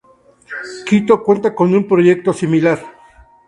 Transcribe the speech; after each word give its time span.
Quito 0.87 1.21
cuenta 1.21 1.53
con 1.53 1.75
un 1.75 1.87
proyecto 1.87 2.33
similar. 2.33 2.79